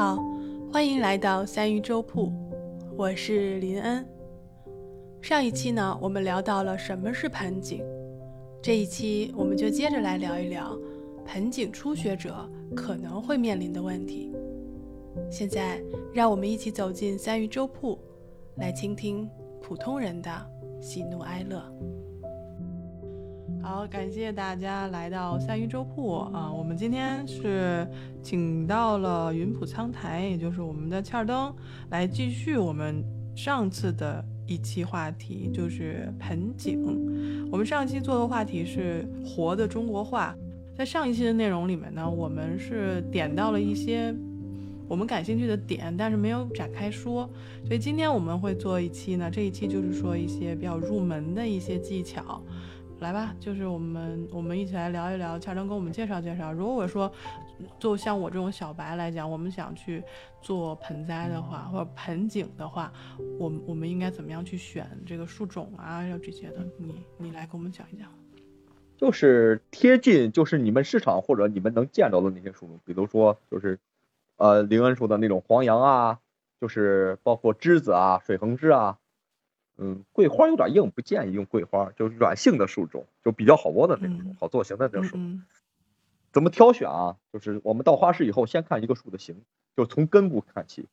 [0.00, 0.16] 好，
[0.72, 2.32] 欢迎来到三鱼粥铺，
[2.96, 4.02] 我是林恩。
[5.20, 7.84] 上一期呢，我们聊到了什么是盆景，
[8.62, 10.74] 这一期我们就接着来聊一聊
[11.26, 14.32] 盆景初学者可能会面临的问题。
[15.30, 15.78] 现在，
[16.14, 17.98] 让我们一起走进三鱼粥铺，
[18.56, 19.28] 来倾听
[19.60, 20.30] 普通人的
[20.80, 21.62] 喜怒哀乐。
[23.72, 26.52] 好，感谢大家来到三鱼粥铺啊！
[26.52, 27.86] 我们今天是
[28.20, 31.54] 请到了云浦苍台，也就是我们的欠儿灯，
[31.88, 33.00] 来继续我们
[33.36, 37.48] 上次的一期话题，就是盆景。
[37.48, 40.34] 我们上一期做的话题是活的中国画，
[40.76, 44.12] 在上一期的内容里面呢，我们是点到了一些
[44.88, 47.30] 我们感兴趣的点，但是没有展开说，
[47.64, 52.42] 所以今天我们会做一期呢，这一期就是说一些比较入门的一些技巧。
[53.00, 56.52] 来吧，就是我们我们一起来聊一聊，乔征给我们介绍介绍。
[56.52, 57.10] 如果说，
[57.78, 60.02] 就像我这种小白来讲，我们想去
[60.42, 62.92] 做盆栽的话，或者盆景的话，
[63.38, 68.06] 我们我们应该怎么样去选这个树种啊，要这些的，你你来给我们讲一讲。
[68.98, 73.78] 就是贴近，就是你们市场或者你们能见到的那些树种，比如说就是，
[74.36, 76.18] 呃，林恩说的那种黄杨啊，
[76.60, 78.98] 就是包括栀子啊、水横枝啊。
[79.82, 85.16] 嗯，桂花有点硬，不建议用桂花，就是软性的树种，就比较好窝的那种，好做型的那种树。
[86.32, 87.16] 怎么挑选啊？
[87.32, 89.42] 就是我们到花市以后，先看一个树的形，
[89.74, 90.86] 就从根部看起，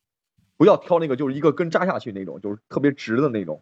[0.56, 3.62] 不要挑那个就是一个根扎下去那种，就是特别直的那种，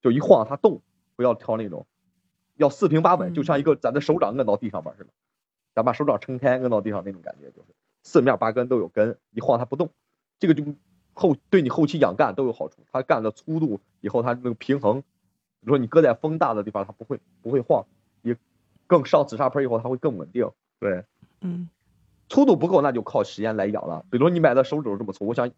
[0.00, 0.80] 就一晃它动，
[1.14, 1.86] 不要挑那种，
[2.56, 5.10] 要四平八稳，就像一个咱的手掌摁到地上边似的，
[5.74, 9.90] 咱把手掌撑开摁到地上那种感觉，就是四面八根都有根，一晃它不动，
[10.38, 10.64] 这个就。
[11.14, 17.86] 后对你后期养干都有好处，它干的粗度以后它那个平衡，比如说你搁在风大的地方，它不会不会晃，
[18.22, 18.36] 也
[18.86, 20.50] 更上紫砂盆以后它会更稳定。
[20.80, 21.04] 对，
[21.40, 21.68] 嗯，
[22.28, 24.04] 粗度不够那就靠时间来养了。
[24.10, 25.50] 比如说你买的手肘这么粗，我想，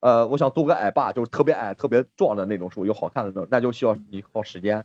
[0.00, 4.84] 呃，我想做个矮把，就是特别矮特别壮的那种树，有好看的那，那就需要你靠时间，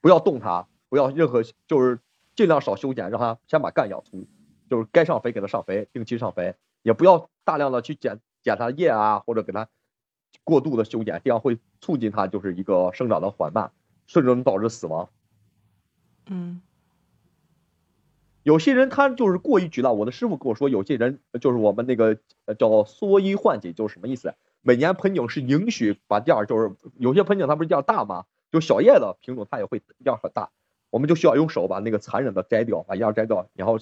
[0.00, 1.98] 不要动它，不要任何就是
[2.34, 4.26] 尽量少修剪，让它先把干养粗，
[4.70, 8.18] 就是该上肥给它上肥，定期上肥，也不要大量的去剪。
[8.44, 9.68] 剪它叶啊，或者给它
[10.44, 13.72] 过度的修剪，这样会促进它就是一个生长的缓慢，
[14.06, 15.08] 甚至能导致死亡。
[16.26, 16.60] 嗯，
[18.42, 19.92] 有些人他就是过于举了。
[19.92, 22.18] 我的师傅跟我说，有些人就是我们那个
[22.58, 24.34] 叫缩衣换景，就是什么意思？
[24.60, 28.24] 每年盆景是允许把叶儿，就是有些盆景它不是叶大吗？
[28.52, 30.50] 就小叶的品种它也会叶很大，
[30.90, 33.78] 我们就需要用手把那个残忍的摘掉，把叶摘掉，然后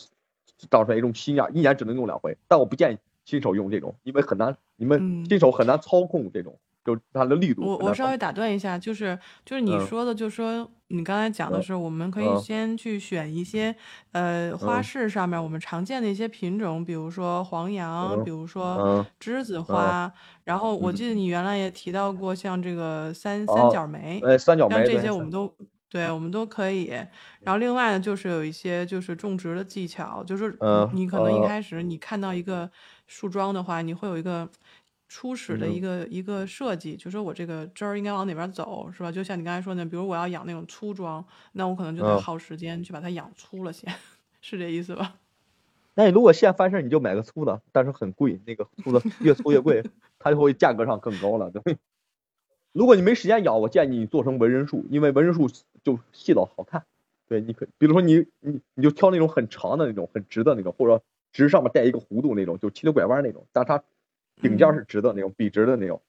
[0.71, 2.39] 长出来一种新叶，一年只能用两回。
[2.49, 2.99] 但我不建议。
[3.25, 7.63] 新手用这种，因为很难，你们新手很难操控这种，就它的力度。
[7.63, 13.75] 我我稍微打断一下，就是就是你说的，就是说你刚才讲的是，我们可以先去选一些
[14.11, 20.13] 呃花市上面我们常见的一些品种，比如说黄杨，比如说栀子花。
[20.45, 25.55] 然后我记得你原来也提到过，像这个三三角梅，哎三角梅，像这些我们都
[25.89, 26.87] 对，我们都可以。
[27.41, 30.59] 然后另外呢，就是有一些就是种植的技巧，就是
[30.93, 32.69] 你可能一开始你看到一个。
[33.13, 34.49] 树桩的话，你会有一个
[35.07, 39.13] 初始的一个一个设计，就说我这个枝儿应该往哪边走，是吧？
[39.13, 41.23] 就像你刚才说的，比如我要养那种粗桩，
[41.53, 43.93] 那我可能就得耗时间去把它养粗了先，
[44.41, 45.17] 是这意思吧？
[45.95, 49.85] 那你如果现翻身，你就买个粗的，但是很贵，那个粗的越粗越贵，
[50.19, 51.51] 它就会价格上更高了。
[51.51, 51.77] 对，
[52.73, 55.51] 如果你没时间养，我建议你做成文人树，因为文人树
[55.85, 56.85] 就细到好看。
[57.29, 61.03] 对，你可比如说你你你就挑那种很长的那种，很直的那种，或者。
[61.33, 63.83] 直上面带一个弧度那种，就七溜拐弯那种，但它
[64.41, 66.01] 顶尖是直的那种，笔直的那种。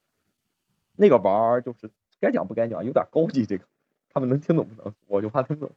[0.96, 1.90] 那个玩儿就是
[2.20, 3.44] 该讲不该讲，有点高级。
[3.44, 3.64] 这个
[4.10, 4.94] 他们能听懂不能？
[5.06, 5.74] 我就怕听不懂。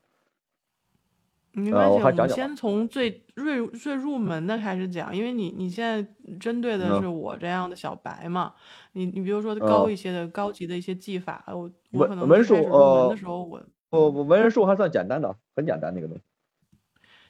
[1.53, 6.07] 没关系，我们先从最最最入门的开始讲，因为你你现在
[6.39, 8.53] 针对的是我这样的小白嘛。
[8.91, 13.59] 你你比如说高一些的高级的一些技法，我我可能文术入门的时候我
[13.89, 16.21] 不不文人术还算简单的，很简单那个东西。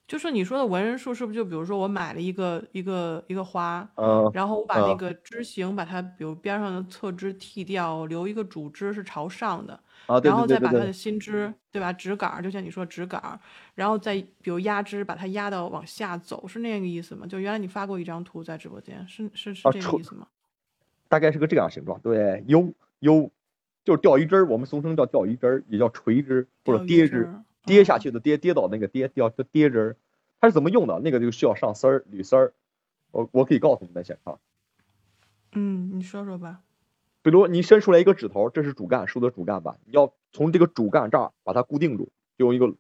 [0.08, 3.88] 就是你说的文人树是不是就比如说我买了一个一个一个花，
[4.34, 9.78] 然后我把那个枝形把它比如边上的侧枝剃掉，留一个主枝是朝上的，
[10.24, 13.38] 然后再把它的新枝对吧直杆儿，就像你说直杆儿，
[13.76, 17.28] 然后再比如压枝把它压到往下走，是那个意思吗？
[17.28, 20.28] 就原来你发过一张图在直播间，是是是这个意思吗？
[21.10, 23.30] 大概是个这样形状，对，U U
[23.84, 27.30] 就是钓鱼枝儿，我们俗称叫钓鱼枝儿，也叫垂枝或者跌枝。
[27.68, 29.96] 跌下去的跌，跌倒那个跌，掉叫跌人儿，
[30.42, 31.00] 它是怎么用的？
[31.04, 32.54] 那个就需要上丝儿、捋丝儿。
[33.12, 34.40] 我我可以告诉你们现场。
[35.54, 36.62] 嗯，你说说吧。
[37.22, 39.76] 比如你伸出来一个指头，这是主干，树的主干吧？
[39.86, 42.74] 你要从这个主干这儿把它固定住，就用一个，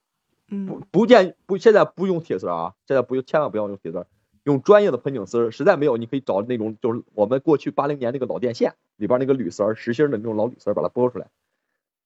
[0.65, 4.05] 不不建不现在不用铁丝啊，现在不用千万不要用铁丝，
[4.43, 11.27] 用专业的盆景丝，实在没有，你可以找那种就是我们过去八零年那个老电线里边那个铝丝儿，实心的那种老铝丝儿，把它拨出来，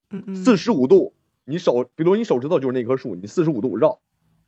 [0.10, 1.14] 嗯嗯，四十五度，
[1.46, 4.00] 你手，比如你手指头就是那棵树，你四十五度绕，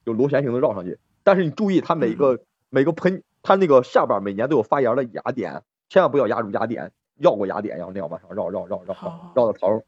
[0.06, 0.98] 就螺旋形的绕上去。
[1.24, 8.94] 但是你注意，它每个每个喷，它那个下边每年都有发芽的芽点，千万不要压住芽点，绕过芽点，然后那样往上绕绕绕绕
[9.34, 9.84] 到头。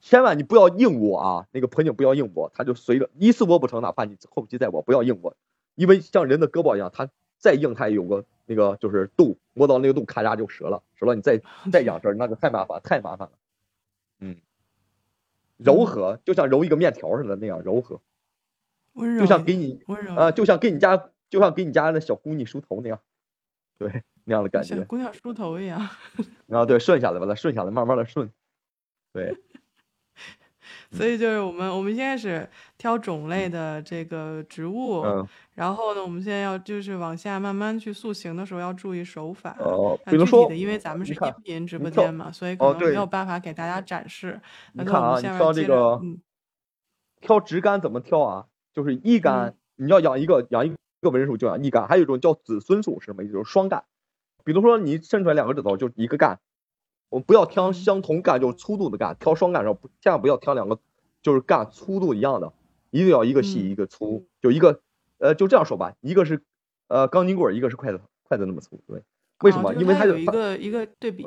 [0.00, 5.36] 千万你不要硬握啊，那个盆景不要硬握，它就随着一次握不成，哪怕你后期再握，不要硬握，
[5.76, 13.41] 因为像人的胳膊一样，它再硬它也有个那个就是度，摸到那个度咔嚓就折了，折了你再再 养这那就太麻烦太麻烦了，嗯，
[15.64, 18.00] 柔和就像揉一个面条似的那样柔和，
[18.94, 23.00] 温柔就像给你温柔啊、就像给你家就像给你家的小姑娘梳头那样，
[23.78, 25.88] 对那样的感觉，像姑娘梳头一样。
[26.46, 28.30] 然后对顺下来把它顺下来，慢慢的顺，
[29.12, 29.36] 对，
[30.90, 32.48] 所以就是我们我们现在是
[32.78, 39.54] 挑种类的这个植物，嗯然后呢，我们现在要就是往下慢慢去塑形的时候要注意手法。
[39.60, 44.40] 哦，比如说因为咱们是音频直播间嘛，所以可能没有办法给大家展示。
[44.72, 46.18] 那看啊，下面接着这个嗯
[47.20, 48.46] 挑植干怎么挑啊？
[48.72, 53.34] 就是一干，你要养一个养一个纹身树就养一干，还有一种叫子孙树是什么意思？
[53.34, 53.84] 就是双干。
[54.44, 56.40] 比如说你伸出来两个指头就一个干，
[57.12, 60.78] 我们不要挑嗯相同干，就是粗度的干，挑双干的时候不千万不要挑两个
[61.20, 62.54] 就是干粗度一样的，
[62.90, 64.80] 一定要一个细嗯一个粗，就一个
[65.18, 66.42] 呃就这样说吧，一个是
[66.88, 69.02] 呃钢筋棍儿，一个是筷子筷子那么粗，对。
[69.40, 69.74] 为什么？
[69.74, 71.26] 因为它有一个一个对比。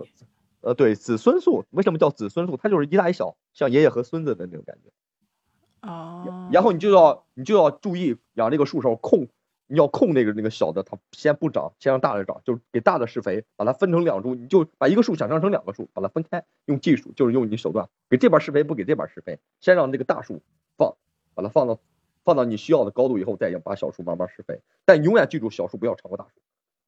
[0.62, 2.58] 呃对子孙树为什么叫子孙树？
[2.58, 5.88] 它就是一大一小，像爷爷和孙子的那种感觉。
[5.88, 6.50] 哦。
[6.52, 9.28] 然后你就要你就要注意养这个树时候控，
[9.68, 20.42] 你要控那个那个小的，它先不长，先让大的长，就是给大的施肥，把它分成两株，你就把一个树想象成两个树，把它分开，用技术就是用你手段给这边施肥，不给这边施肥，先让这个大树
[20.78, 20.96] 放，
[21.34, 21.80] 把它放到
[22.24, 26.42] 放到你需要的高度以后，再把小树慢慢施肥，但永远记住小树不要超过大树，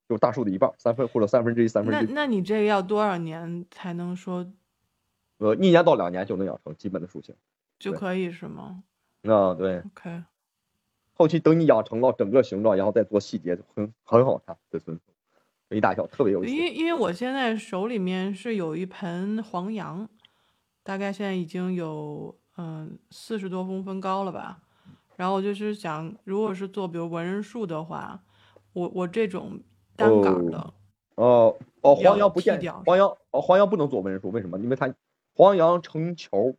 [0.08, 4.46] 就是大树的一半，三分或者三分之一、三分之一，那那你这个要多少年才能说
[5.40, 7.36] 呃，一年到两年就能养成基本的树形。
[7.80, 8.84] 就可以是吗
[9.24, 10.24] 啊，对，？OK，
[11.18, 14.56] 后期等你养成了整个形状，然后再做细节，就很很好看。
[14.70, 16.54] 这孙树一大小特别有意思。
[16.54, 20.08] 因为因为我现在手里面是有一盆黄杨，
[20.84, 24.60] 大概现在已经有嗯四十多公分高了吧。
[25.16, 28.22] 然后我就是想，如果是做比如文人树的话，
[28.74, 29.60] 我我这种
[29.96, 30.74] 单杆的，
[31.16, 34.60] 哦哦，黄杨不掉黄杨哦，黄杨不能做文人树，为什么？
[34.60, 34.94] 因为它
[35.34, 36.56] 黄杨成球，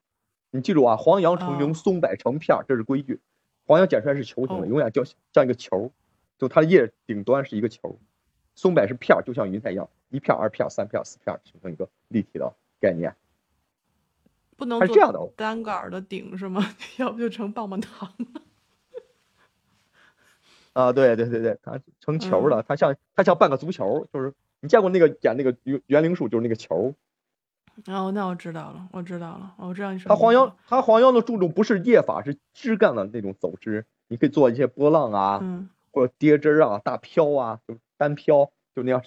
[0.51, 3.21] 你记住啊，黄杨成哦形，松柏成片儿，这是规矩。
[3.69, 5.93] 黄杨剪出来是球形的，哦永远就像一个球，
[6.39, 7.99] 就它的叶顶端是一个球，
[8.55, 12.51] 松柏是片儿，就像云彩一样，一片儿、二片儿、三片儿、四片儿，形成一个立体的
[12.81, 13.15] 概念。
[14.57, 16.65] 不能它是这样的做单杆儿的顶是吗？
[16.97, 18.43] 要不就成棒棒糖了。
[20.73, 26.95] 啊，对对对对，它成球嗯了，它像它像半个足球，就是你见过那个剪那个园园林树，就是那个球。
[27.87, 33.87] 哦，那我知道了，我知道了，我知道你说它黄杨什么意思，它黄腰的注重不是叶法，是枝干的那种走枝。
[34.09, 39.03] 你可以做一些波浪啊，嗯或者跌枝儿啊、大飘啊，就单飘，就那样，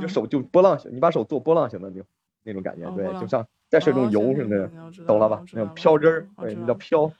[0.00, 2.06] 就，手就波浪形，你把手做波浪形的那种
[2.44, 4.70] 那种感觉，对，就像在水中哦游似的，
[5.06, 5.42] 懂了吧？
[5.52, 7.12] 那种飘枝儿，对，那叫飘。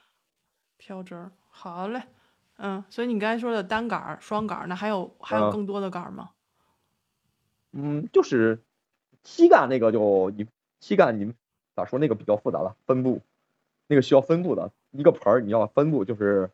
[0.76, 2.02] 飘枝儿，好嘞，
[2.56, 6.30] 嗯，所以你刚才说的单杆儿、双杆儿，那还有还有嗯更多的杆儿吗？
[7.72, 8.62] 嗯，就是
[9.24, 10.46] 膝盖那个就你
[10.80, 11.32] 膝盖你
[11.74, 13.20] 咋说那个比较复杂了，分布，
[13.86, 16.50] 那个需要分布的一个盆儿你要分布就是，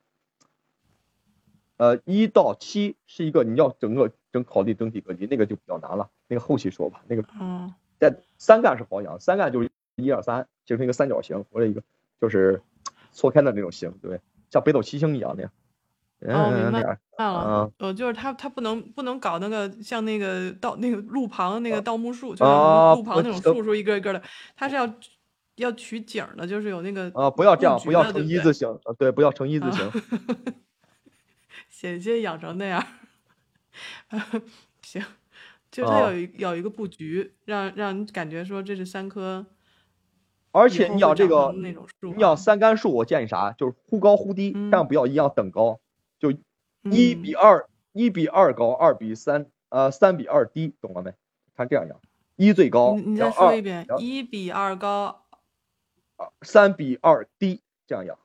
[1.76, 7.02] 呃一到七是一个你要整个整考虑整体格局，那个就比较难了，那个后期说吧。
[7.08, 11.82] 那个嗯，在三干是黄杨，三干就是一二三形成一个三角形或者一个
[12.20, 12.62] 就是
[13.12, 15.52] 错开的那种形，对，像北斗七星一样那样。
[16.20, 24.22] 哦明白嗯那样看了，啊呃，就是他他不能不能搞那个像那个道那个路旁那个盗墓树，就是啊路旁那种不树树一个一个的，
[24.56, 24.94] 他是要
[25.56, 29.90] 要取景儿的，就是有那个啊，不要这样，不要成的对不对一字形，呃对，不要成一字啊形。
[31.68, 32.86] 险些养成那样儿。
[34.82, 35.02] 行，
[35.70, 43.50] 就是它哦有一有一个布局，让让你感觉说这是三棵以而且后会长你养这个那种树你养啊三杆树，我建议啥？
[43.52, 45.80] 就是忽高忽低，千万嗯不要一样等高，
[46.24, 46.38] 就
[46.90, 51.12] 一嗯比二，一比二高，二比三，呃，三比二低，懂了没？
[51.54, 52.00] 看这样样，
[52.36, 55.26] 一最高，你你再说一遍一比二高，
[56.40, 58.18] 三比二低，这样养。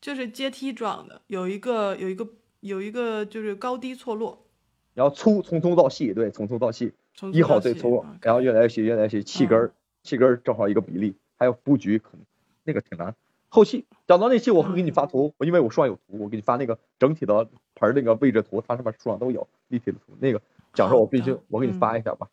[0.00, 2.26] 就是阶梯状的，有一个有一个
[2.60, 4.46] 有一个就是高低错落，
[4.94, 12.24] 然后粗从粗到细，对，从粗到细，从一号最粗然后越来越细，越来越细，气根嗯儿，气根儿正好一个比例，还有布局，可能
[12.64, 13.14] 那个挺难。
[13.50, 20.16] 后期讲到那期我会给你发嗯图，我因为我书上有图，我给你发那个整体的盆那个位置图，它上面书上都有立体的图。
[20.20, 20.40] 那个
[20.72, 22.28] 讲授我必须我给你嗯发一下吧。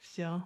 [0.00, 0.42] 行，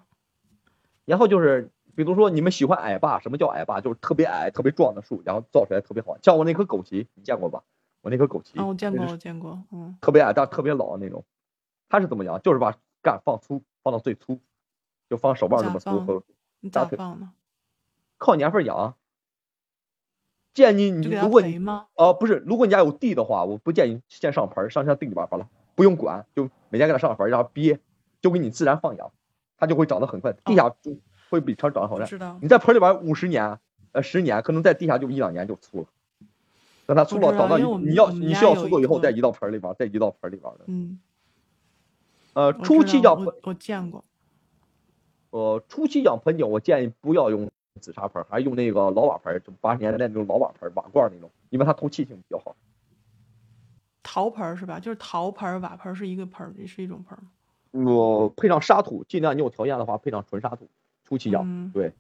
[1.06, 3.80] 然后就是比如说你们喜欢矮坝，什么叫矮坝？
[3.80, 6.18] 就是特别矮、特别壮的树，然后造出来特别好。
[6.22, 7.62] 像我那棵枸杞，你见过吧？
[8.02, 11.25] 我那棵枸杞，啊，我见过，我见过，嗯，特别矮但特别老的那种。
[11.88, 12.40] 它是怎么养？
[12.42, 14.38] 就是把干放粗，放到最粗，
[15.08, 16.22] 就放手腕这么粗
[16.70, 17.32] 咋放呢？
[18.18, 18.94] 靠年份养。
[20.56, 21.86] 建议你如果你肥吗？
[21.96, 27.78] 呃不是，如果你家有地的话，我不建议先上盆儿，上下地里边儿了不用管，就每天给它上盆儿，让它憋，
[28.22, 29.12] 就给你自然放养，
[29.58, 30.96] 它就会长得很快，地下就
[31.28, 32.06] 会比成长得好看。
[32.06, 33.58] 不知道，你在盆里边五十年，
[33.92, 35.86] 呃十年，可能在地下就一两年就粗了。
[36.86, 40.64] 等它粗了，长到你要你需要我们家有一个足够以后再移到盆里边儿，再移到盆里边儿的。
[40.68, 40.98] 嗯，
[42.32, 44.02] 呃，初期养盆，我我见过，
[45.28, 52.54] 呃，初期养盆景，我建议不要用紫砂盆，还是用那个老瓦盆，就八十年代那种老瓦盆、瓦罐那种，因为它透气性比较好。
[54.02, 54.78] 陶盆是吧？
[54.78, 57.85] 就是陶盆、瓦盆是一个盆也，是一种盆。
[57.85, 60.68] 我配上沙土，尽量你有条件的话配上纯沙土，
[61.04, 61.42] 初期养。
[61.45, 61.92] 嗯对，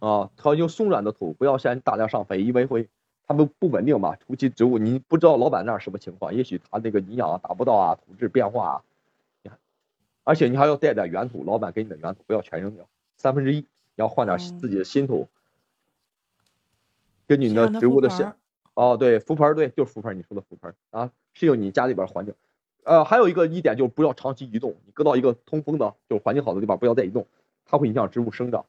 [0.00, 2.88] 啊，它用松软的土，不要先大量上肥，因为会
[3.26, 4.16] 它们不稳定嘛。
[4.16, 8.82] 初期植物你不知道老板那儿什么情况，也许他那个营养啊达不到啊，土质变化啊，
[9.42, 9.56] 你还
[10.24, 13.64] 而且你还要带点原土，老板给你的原土不要全扔掉，三分之一
[13.96, 15.28] 要换点哦自己的新土，
[17.26, 18.32] 根据你的植物的性
[18.74, 22.34] 哦，对，浮盆儿，对，就是浮盆儿，你说的浮盆儿啊，适应你家里边儿环境。
[22.84, 27.26] 呃，还有一个一点就是不要长期移动，你搁到一个通风的，就是环境好的地方，不要再移动，
[27.64, 28.64] 它会影响植物生长。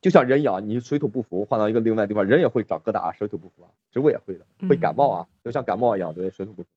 [0.00, 6.68] 就像人一样，你水土不服，换到一个另外地方，人也会长疙瘩啊，水土不服啊，植物也会的，会感冒啊，就像感冒一样，对，水土不服。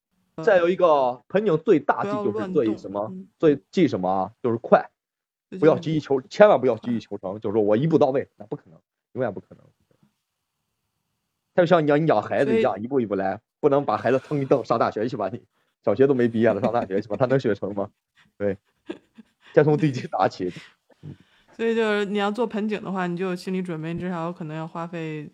[0.43, 4.31] 再有一个盆景最大忌就是最什么，嗯最忌什么啊？
[4.43, 4.94] 就是快，这
[5.59, 8.79] 不要急于求，千万不要急于求成，就是说我一步到位，那不可能，
[9.13, 9.63] 永远不可能。
[11.53, 15.29] 他就像你养你养孩子一样，一步一步来，不能把孩子腾一蹬上大学去吧？
[15.29, 15.41] 你
[15.83, 17.15] 小学都没毕业了，上大学去吧？
[17.15, 17.89] 他能学成吗？
[18.37, 18.57] 对，
[19.53, 20.51] 先从地基打起。
[21.53, 25.29] 所以就是你要做盆景的话，你就有心理准备，你至少可能要花费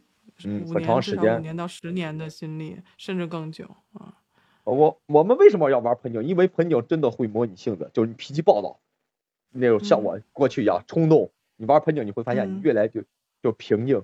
[0.46, 4.13] 五年，时间少五年到十年的心力，甚至更久啊。
[4.63, 6.24] 我我们为什么要玩盆景？
[6.24, 8.80] 因为盆景真的会磨你性子，就是你脾气暴躁，
[9.51, 11.31] 那种像嗯我过去一样冲动。
[11.58, 13.03] 你玩盆景，你会发现你嗯越来就
[13.43, 14.03] 就平静。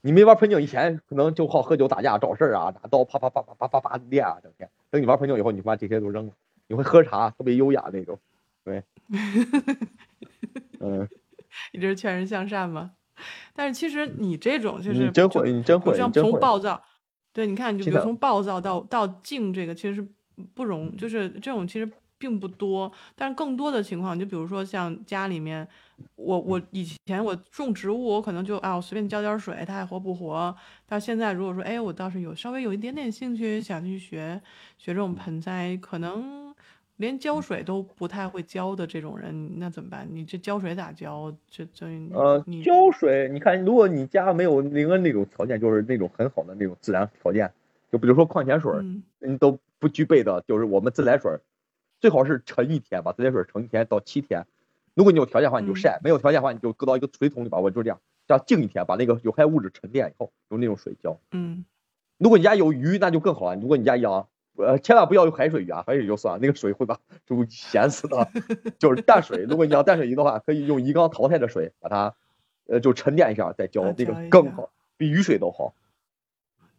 [0.00, 4.68] 你没玩盆景以前，可能就好喝酒、打架、找事儿啊，拿刀啪啪啪啪啪啪啪练啊，整天。
[4.90, 6.32] 等你玩盆景以后，你把这些都扔了，
[6.66, 8.18] 你会喝茶，特别优雅那种。
[8.64, 8.82] 对，
[10.80, 11.08] 嗯，
[11.72, 12.92] 你这是劝人向善吗。
[13.54, 15.92] 但是其实你这种就是你真会，你真会。
[16.12, 16.82] 从暴躁，
[17.32, 20.08] 对，你看，就比如从暴躁到到静，这个其实是
[20.54, 22.90] 不容，就是这种其实并不多。
[23.14, 25.66] 但是更多的情况，就比如说像家里面，
[26.16, 30.54] 我我以前我种植物，我可能就啊，我随便浇点水，它还活不活。
[30.86, 34.40] 但现在如果说，哎，我倒是有稍微有一点点兴趣，想去学
[34.76, 36.48] 学这种盆栽，可能。
[36.98, 40.04] 连浇水都不太会浇的这种人，那怎么办？
[40.10, 41.32] 你这浇水咋浇？
[41.48, 47.48] 这这呃，你浇水，你看，如果你家没有林恩那种条件，就是那种很好的那种自然条件，
[47.92, 51.40] 就比如说矿泉水，嗯你都不具备的，就是我们自来水儿，
[52.00, 54.46] 最好是沉一天，把自来水儿盛一天到七天。
[54.94, 61.18] 如果你有条件的话，你就嗯晒；没有条件的话，你就搁到一个水桶里边，我就这样，这样静一天，把那个有害物质沉淀以后，用那种水浇。
[61.32, 61.64] 嗯
[62.18, 63.60] 如果你家有鱼，那就更好了。
[63.60, 68.28] 如果你家养，呃，千万不要用海水鱼啊，海水鱼就算了，那个水会把植物咸死的。
[68.80, 72.16] 就是淡水，如果你养淡水鱼的话，可以用鱼缸淘汰的水把它，
[72.66, 75.74] 呃，就沉淀一下再浇啊，那个更好，比雨水都好。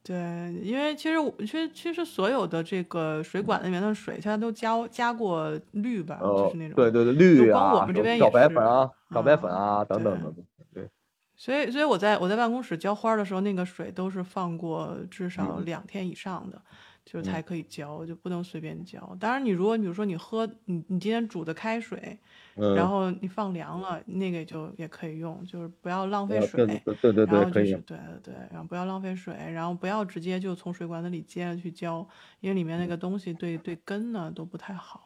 [0.02, 0.16] 对，
[0.64, 6.76] 因为其实我其实其实所有的这个水管里面的水，现在都加加过氯吧，就呃是那，种。
[6.76, 10.46] 对对对，绿光我啊，们这边小也是白粉啊，小白粉啊啊，等等等等。
[10.74, 10.90] 对，
[11.36, 16.62] 所以所以我在我在办公室浇花的时候，那个水都是放过至少嗯两天以上的，
[17.06, 19.16] 就是嗯才可以浇，就不能随便浇。
[19.20, 22.18] 当然，你如果比如说你喝你你今天煮的开水，
[22.60, 26.66] 嗯，然后你放凉了，那个就也可以用，就是不要浪费呃水。
[26.66, 27.72] 对对对对对，然后可以。
[27.72, 32.08] 就是对对对，然后不要浪费水，然后不要直接就从水管子里接着去浇，
[32.42, 35.06] 因为里面那个东西对对根呢都不太好。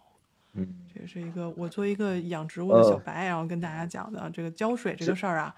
[0.54, 5.56] 嗯，这也是一个我作为一个养植物的小呃白，然后跟大家讲的这个浇水这个事儿啊，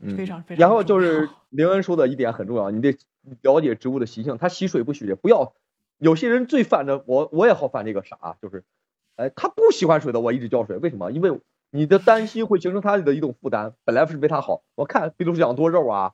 [0.00, 0.60] 嗯非常非常。
[0.60, 2.96] 然后就是 林恩说的一点很重要，你得
[3.42, 5.54] 了解植物的习性，它吸水不吸水，不要。
[5.98, 8.62] 有些人最犯的，我我也好犯这个傻，就是，
[9.18, 11.10] 哎，他不喜欢水的，我一直浇水，为什么？
[11.10, 14.62] 因为你的担心会形成他的一种负担，本来是为他好。
[14.76, 16.12] 我看，比如说养多肉啊，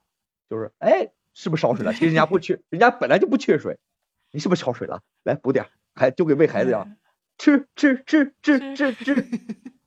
[0.49, 1.93] 就是，哎，是不是少水了？
[1.93, 3.79] 其实人家不缺，人家本来就不缺水，
[4.33, 5.03] 你是不是少水了？
[5.23, 6.97] 来补点儿，还就给喂孩子一样， 哎
[7.37, 9.27] 吃吃吃吃吃 吃，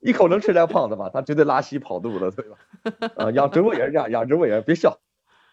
[0.01, 1.09] 一口能吃来胖子吗？
[1.11, 3.13] 他绝对拉稀跑肚子，对吧？
[3.15, 4.99] 啊，养植物也是这样，养植物也是别笑，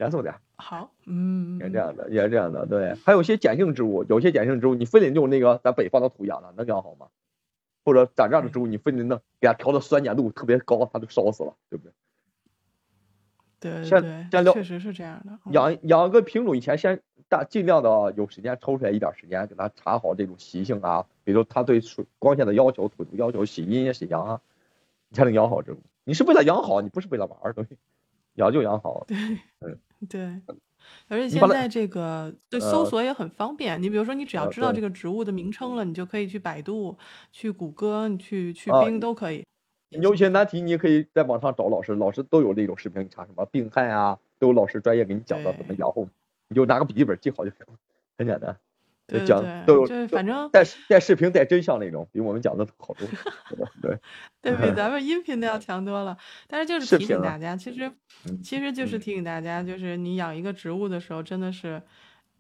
[0.01, 0.35] 严肃点。
[0.57, 2.95] 好，嗯，也是这样的，也是这样的，对。
[3.07, 7.07] 还有一些碱性植物，有些碱性植物你非得用那个咱北方的土养的，能养好吗？
[7.85, 11.93] 或者长这样的植物，你非得弄给它调的酸碱度特别高，它就烧死了，对不对？
[13.61, 15.33] 对对对，像聊确实是这样的。
[15.47, 24.41] 嗯养养个品种以前先大尽量的有时间抽出来一点时间给它查好这种习性啊，比如它对水光线的要求、土度要求、喜阴啊、喜阳啊，
[25.09, 25.79] 你才能养好植物。
[26.05, 27.67] 你是为了养好，你不是为了玩儿，对
[28.35, 29.07] 养就养好
[29.61, 29.79] 嗯。
[30.09, 30.41] 对，
[31.09, 33.83] 而且现在这个对搜呃索也很方便。
[33.83, 36.97] 你比如说，你只要知道这个植物的名称了，你就可以去百度、
[37.33, 39.45] 去谷歌、你去去啊冰都可以。
[39.91, 46.09] 你有一些难题，你也可以在网上找老师，老师都有那种视频，你查什么病害啊，都有老师专业给你讲的怎么养护，
[46.49, 47.75] 你就拿个笔记本记好就行了，
[48.19, 48.57] 很简单。
[49.07, 53.07] 对对讲对，都有就是反正带带视频带真相那种，比我们讲的好多。
[53.83, 53.99] 对，
[54.41, 56.17] 对比咱们音频的要强多了。
[56.47, 57.91] 但是就是提醒大家，其实
[58.27, 61.83] 嗯其实就是嗯提醒大家，就是你养一个植物的时候，真的是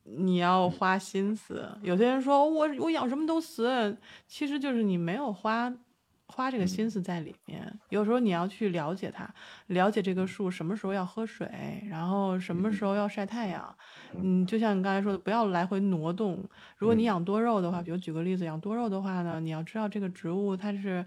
[0.05, 1.69] 你要花心思。
[1.83, 5.73] 有些人说我我养什么都死，其实就是你没有花
[6.27, 7.79] 花这个心思在里面。
[7.91, 9.29] 有时候你要去了解它，
[9.69, 11.49] 了解这个树什么时候要喝水，
[11.89, 13.75] 然后什么时候要晒太阳。
[14.15, 16.43] 嗯，就像你刚才说的，不要来回挪动。
[16.77, 21.07] 如果你嗯养多肉的话，比如举个例子，养多肉的话呢，你要知道这个植物它是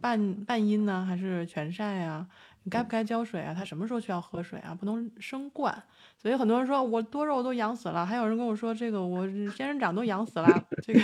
[0.00, 2.26] 半半阴呢，还是全晒啊？
[2.62, 3.54] 你该不该浇水啊？
[3.54, 4.74] 它什么时候需要喝水啊？
[4.74, 5.82] 不能生灌。
[6.16, 11.00] 所以很多人说我多肉都养死了，还有人跟我说这个我仙人掌都养死了，这个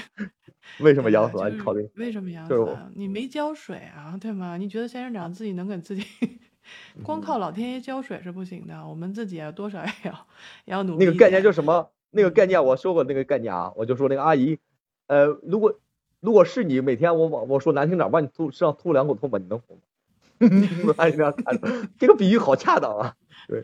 [0.81, 1.49] 为什么对吧养死啊？
[1.49, 1.89] 你考虑？
[1.97, 2.91] 为什么养就是我死了？
[2.95, 4.57] 你没浇水啊，对吗？
[4.57, 6.05] 你觉得仙人掌自己能给自己
[6.97, 10.27] 嗯光靠老天爷浇水是不行的，我们自己啊多少也要
[10.67, 11.91] 也要努力那个概念点就是什么？
[12.11, 14.59] 那个概念我说过那个概念啊，我就说那个阿姨，
[15.07, 15.79] 呃，如果
[16.21, 19.81] 如果是你每天我往我说难听点，往你吐身上吐两口唾沫，你能活吗？
[20.97, 23.17] 阿姨那样看着，这个比喻好恰当啊！
[23.49, 23.63] 对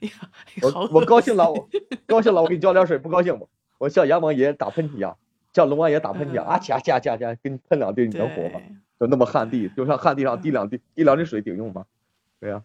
[0.62, 1.68] 我我高兴了，我
[2.06, 5.16] 高兴了，我 给你浇点水；不高兴，我我像阎王爷打喷嚏一样，
[5.52, 8.60] 像龙王爷打喷嚏啊掐掐掐掐，给你喷两滴，你能活吗？
[8.98, 11.86] 就那么旱地，就像旱地上滴两滴滴两滴水顶用吗？
[12.38, 12.62] 对呀、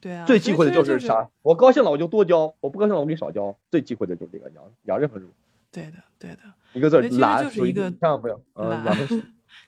[0.00, 1.28] 对啊，最忌讳的就是啥？
[1.42, 3.56] 我高兴了我就多浇，我不高兴了我给你少浇。
[3.70, 5.30] 最忌讳的就是这个养养任何植物，
[5.72, 6.40] 对的，对的，
[6.74, 8.96] 一个字懒， 就是一个千万不要，呃，懒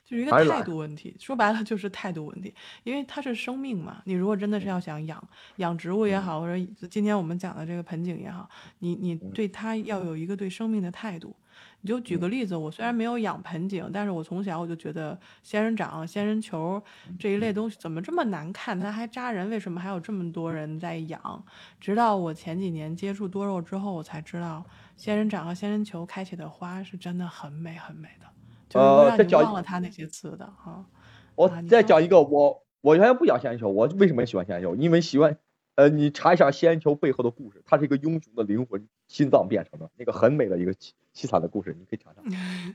[0.05, 1.15] 就是一个态度问题。
[1.19, 4.01] 说白了就是态度问题，因为它是生命嘛。
[4.05, 8.47] 你如果真的是要想养养植物也嗯好，或者今天我们讲的这个盆景也好，
[8.79, 11.35] 你你嗯对它要有一个对生命的态度。
[11.81, 16.81] 你就举个例子，我虽然没有养盆景，但是我从小我就觉得仙人掌、仙人球
[17.17, 21.43] 这一嗯类东西怎么这么难看，它还扎人，为什么还有这么多人在养？
[21.79, 24.63] 直到我前几年接触多肉之后，我才知道
[24.95, 28.27] 仙人掌和仙人球开起的花是真的很美很美的，
[28.69, 30.85] 就是会让你呃再忘了它那些刺的啊。
[31.33, 34.75] 我再讲一个，我我原来不养仙人球，我为什么喜欢仙人球？
[34.75, 35.35] 因为喜欢，
[35.75, 40.73] 呃，你查一下仙人球背后的故事，它是一个英雄的灵魂心脏变成的，那个很美的一个
[41.13, 42.21] 凄凄惨的故事，你可以查查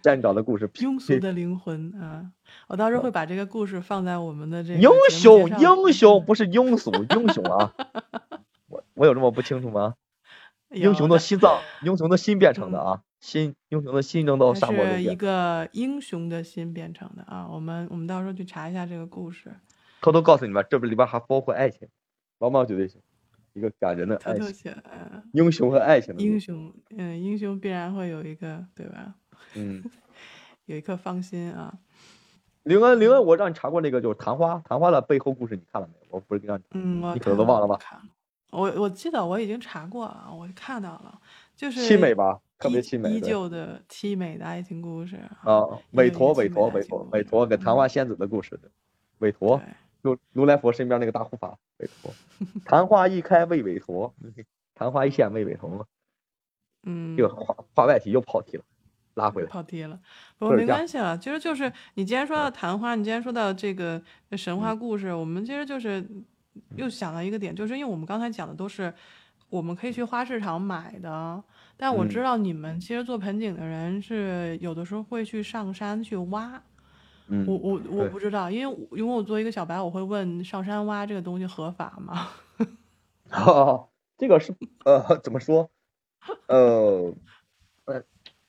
[0.03, 0.68] 站长的故事。
[0.68, 2.31] 庸俗的灵魂啊！
[2.68, 7.72] 我到时候会把这个故事放在我们的这个英雄，英雄不是庸俗，英雄啊！
[8.68, 9.94] 我我有这么不清楚吗？
[10.70, 15.14] 英雄的心脏，英雄的心变成的啊，心，英雄的心扔到它沙漠是一。
[15.14, 17.49] 个英雄的心变成的啊！
[17.51, 19.55] 我们我们到时候去查一下这个故事，
[20.03, 21.88] 偷偷告诉你们，这里边还包括爱情，
[22.38, 23.01] 毛毛绝对行，
[23.57, 24.71] 一个感人的爱情，
[25.33, 26.23] 英雄和爱情的。
[26.23, 29.14] 英雄，嗯，英雄必然会有一个，对吧？
[29.55, 29.83] 嗯。
[30.66, 31.73] 有一颗芳心啊！
[32.64, 36.16] 林恩，林恩，我让你查过那个就是昙花，昙花的背后故事你看了没有？
[36.16, 37.79] 我不是让你，嗯，我你可能都忘了吧
[38.51, 41.21] 我我记得我已经查过了，我看到了，
[41.57, 48.59] 就是凄美吧，特别凄美对依旧的凄美的爱情故事啊，韦陀，韦陀，韦陀，韦陀给昙花嗯仙子的故事，
[49.19, 49.66] 韦陀，对
[50.07, 52.12] 如如来佛身边那个大护法，韦陀，
[52.64, 54.14] 昙花一开为韦陀，
[54.75, 55.87] 昙花一现为韦陀，
[56.85, 58.64] 嗯，这个话话外题又跑题了，
[59.14, 59.49] 拉回来。
[59.49, 59.99] 跑题了，
[60.38, 61.19] 不过没关系了。
[61.19, 64.01] 其实就是你既然说到昙花，你既然说到这个
[64.33, 66.07] 神话故事，我们其实就是
[66.77, 68.92] 又想到一个点，就是因为我们刚才讲的都是
[69.51, 71.42] 我们可以去花市场买的，
[71.77, 72.09] 但我嗯。
[72.09, 76.62] 知道你们其实做盆景的人是有的时候会去上山去挖。
[77.29, 82.29] 嗯我我我不知道，因为我因为我作为一个小白，我会问上山挖这个东西合法吗？
[83.33, 85.69] 哦，这个是呃 怎么说？
[86.47, 87.12] 呃，
[87.87, 88.03] 呃，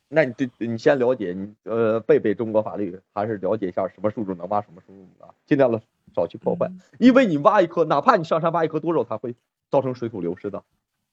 [0.08, 5.08] 那你对你先了解你呃背背中国法律，还是了解一下什么树种能挖，什么树种
[5.46, 5.82] 尽量的
[6.16, 6.68] 少去破坏。
[6.68, 9.36] 嗯因为你挖一棵，哪怕你上山挖一棵多肉，它会
[9.70, 10.64] 造成水土流失的，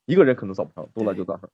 [0.05, 1.48] 一个人可能造不成，多了就造成。
[1.48, 1.50] 嗯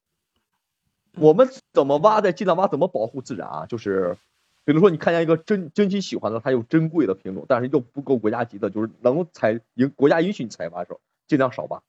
[1.16, 3.66] 我们怎么挖的，尽量挖怎么保护自然啊？
[3.66, 4.16] 就是，
[4.64, 11.82] 比如说你看见一个真真心喜欢的，它有珍贵的品种，但是又不够国家级的，就是能采允国家允许你采挖的时候，尽量少挖。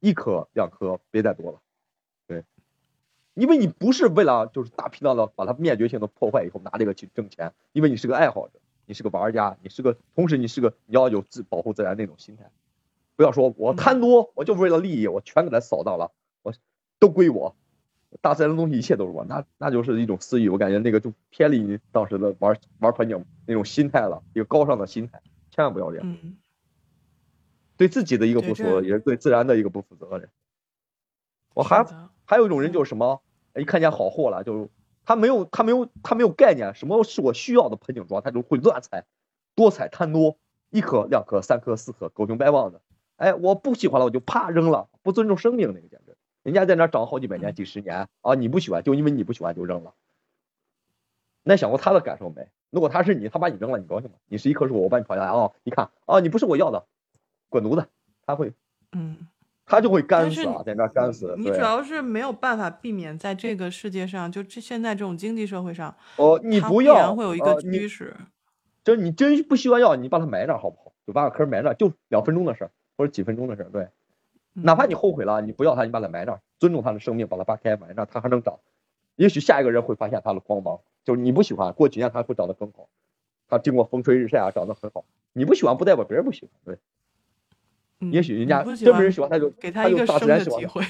[0.00, 1.58] 一颗两颗，别再多了。
[2.28, 2.44] 对，
[3.34, 12.48] 因为你不是为了就是大批量的把它灭绝性的破坏以后拿这个去挣钱，因为你是个爱好者，你是个玩家，你是个同时你是个你要有自保护自然那种心态，
[13.16, 16.12] 不要说我贪多，我就为了利益，我全给它扫荡了，
[16.42, 16.54] 我
[17.00, 17.56] 都归我。
[18.20, 26.06] 大自然的东西一切都是我，那那就是一种私欲，我感觉那个就偏离你当时的玩玩盆景那种心态了，一个高尚的心态，千万不要这样。
[26.06, 26.36] 嗯，
[27.76, 30.28] 对自己的一个不负责，也是对自然的一个不负责任。
[31.54, 31.84] 我还
[32.24, 33.20] 还有一种人就是什么，
[33.54, 34.70] 一看见好货了，就
[35.04, 39.04] 他没有他没有他没有概念，什么是我需要的盆景装，他就会乱采，
[39.54, 40.38] 多采贪多，
[40.70, 42.80] 一颗两颗三颗四颗，狗熊掰棒的。
[43.16, 46.07] 哎，我不喜欢了，我就啪扔了，不尊重生命那个简直。
[46.42, 48.34] 人家在那长好几百年、几十年啊！
[48.34, 49.92] 你不喜欢，就因为你不喜欢就扔了。
[51.42, 52.48] 那想过他的感受没？
[52.70, 54.16] 如果他是你，他把你扔了，你高兴吗？
[54.26, 55.50] 你是一棵树，我把你刨下来啊！
[55.64, 56.84] 你看啊，你不是我要的，
[57.48, 57.86] 滚犊子！
[58.26, 58.52] 他会，
[58.92, 59.16] 嗯，
[59.64, 61.34] 他就会干死啊，在那干死。
[61.38, 68.14] 你主要是没有办法避免在这个世界上，就这现在这种经济社会上，哦，你不要会有一个趋势。
[68.84, 70.92] 就是你真不喜欢要，你把它埋那好不好？
[71.06, 73.88] 就把个坑埋那，就两分钟的事儿，或者几分钟的事儿，对。
[74.62, 78.58] 哪怕你后悔了，你不要它，你把它埋那儿，尊重它的生命，把它扒开埋那儿，它还能长。
[79.16, 82.88] 也许下一个人会发现它的光芒，就是你不喜欢，过几年它会长得更好。
[83.48, 85.04] 它经过风吹日晒啊，长得很好。
[85.32, 86.78] 你不喜欢不代表别人不喜欢，对。
[88.10, 90.84] 也许人家真没人喜欢，他就给他一个大自然喜欢会，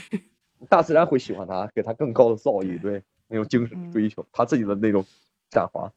[0.68, 5.04] 大自然会喜欢他，给他更高的造诣，对那种精神追求，他自己的那种
[5.50, 5.90] 闪华。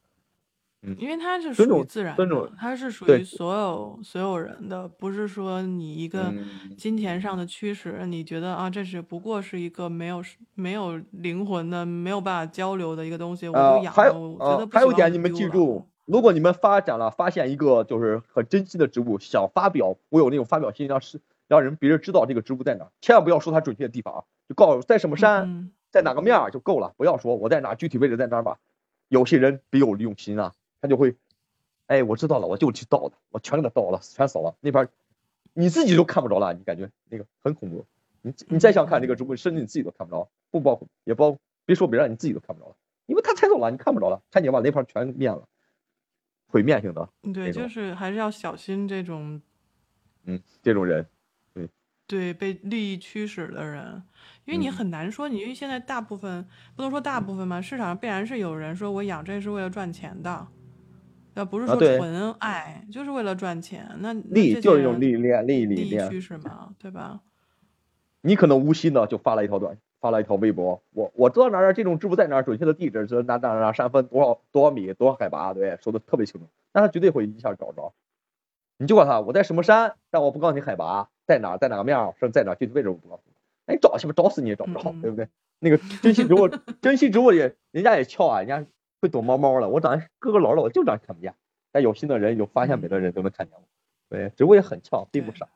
[0.84, 6.32] 嗯，因为它是属于自然，尊重，它是属于所有所有人的，不是说你一个
[6.76, 10.20] 金钱上的驱使，你觉得啊，这是不过是一个没有
[10.54, 13.94] 没有灵魂的、没有办法交流的一个东西，我就养。
[13.94, 14.36] 还有
[14.72, 28.58] 还有一点，你们记住，如果你们发展了，发现一个就是很珍惜的植物，想发表，我有那种发表信息，让是让人别人知道这个植物在哪，千万不要说它准确的地方啊，就告诉在什么山，在哪个面就够了，不要说我在哪，具体位置在哪吧。
[29.06, 30.52] 有些人别有用心啊。
[30.82, 31.14] 他就会，
[31.86, 34.56] 哎，我知道了，我就去倒的，我全给他倒了，全扫了。
[34.60, 34.88] 那边
[35.54, 37.86] 你自己都看不着了，你感觉那个很恐怖。
[38.20, 45.46] 你你再想看这个直播，甚至你自己都看不着，不包括也包，别说别人，你自己都看不着了，因为他拆走了，你看不着了，他已经把那盘全灭了，
[46.48, 47.08] 毁灭性的。
[47.32, 49.40] 对，就是还是要小心这种，
[50.24, 51.06] 嗯，这种人，
[51.54, 51.68] 对，
[52.08, 54.02] 对，被利益驱使的人，
[54.44, 60.48] 因为你很难说，你因为现在大部分不能说大部分嘛，市场上必然是有人说我养这是为了赚钱的。
[61.34, 67.20] 要不是说纯爱，就是为了赚钱，那利就是一种利益链，利益利益趋势嘛，对吧？
[68.20, 77.92] 你可能无心的就发了一条短，发了一条微博，我我知道哪儿这种植物在哪儿，准确的地址是哪哪哪山峰多少多少米多少海拔，对，说的特别清楚，那他绝对会一下找着。
[78.78, 83.32] 你就告诉他我在什么山，但我不告诉你海拔在哪，在哪个面儿，是在哪具体位置我不告诉你。
[83.66, 85.28] 哎，找去吧，找死你也找不着，对不对？
[85.60, 86.48] 那个珍稀植物，
[86.82, 88.64] 珍稀植物也人家也俏啊，人家。
[89.02, 91.34] 会躲猫猫了，我长个个老了，我就长看不见。
[91.72, 93.64] 但有心的人，有发现美的人都能看见我。
[94.08, 95.48] 对，植物也很俏，并不傻。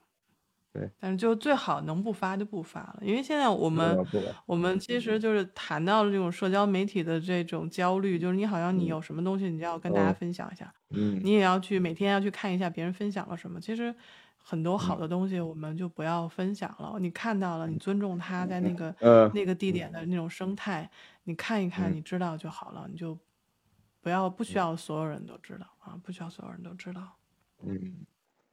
[0.72, 4.04] 对，但是就最好能不发就不发了，因为现在我们
[4.46, 13.60] 我们其实就是谈到了这种社交媒体的这种焦虑，就是你好像你有什么东西，你就要跟大家分享一下，嗯，你也要去每天要去看一下别人分享了什么。
[13.60, 13.94] 其实
[14.36, 16.96] 很多好的东西我们就不要分享了。
[16.98, 20.90] 你看到了，你尊重他在那个那个地点的那种生态，
[21.24, 23.16] 你看一看，你知道就好了，你就。
[24.06, 27.16] 不要不需要所有人都知道啊，不需要所有人都知道。
[27.64, 28.06] 嗯，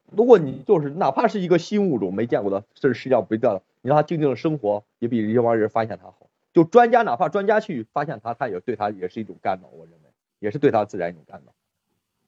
[0.09, 6.27] 如果你就是哪怕是一个新物种没见过的，这是世界上不掉的，你让他静静的生活，也比这帮人发现它好。
[6.53, 11.53] 就专家哪怕专家去发现它，他也对它也是一种干扰，我认为也是对它自然一种干扰。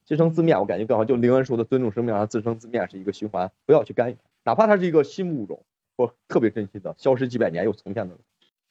[0.03, 1.03] 自生自灭，我感觉更好。
[1.03, 5.63] 就林恩说的尊重生命，让自生自灭是一个循环，不要去干预，哪怕它是一个新物种
[5.97, 8.15] 或特别珍惜的，消失几百年又重现的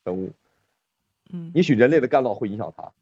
[0.04, 0.30] 生物。
[1.30, 2.92] 嗯，也许人类的干扰会影响它。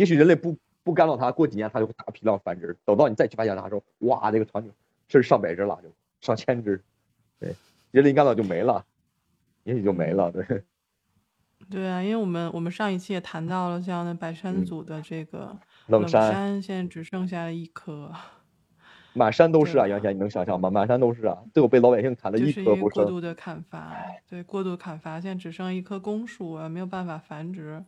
[0.00, 2.74] 也许人类不不干扰它，过几年它就会大批量繁殖。
[2.86, 4.72] 等到你再去发现它的时候，哇，这个场景
[5.08, 6.82] 是上百只了，就上千只，
[7.38, 7.54] 对，
[7.90, 8.82] 人类干扰就没了，
[9.64, 10.64] 也许就没了，对。
[11.68, 15.54] 对啊，因为我们我们上一期也谈到了，像那百山组的这个
[15.88, 18.10] 冷山，现在只剩下了一棵，
[19.12, 20.70] 满山都是啊，杨先你能想象吗？
[20.70, 23.94] 满山都是啊，最后被老百姓砍了一棵不过度的砍伐，
[24.26, 27.84] 对，过度砍伐，现在只剩一棵公树啊，没有办法繁殖。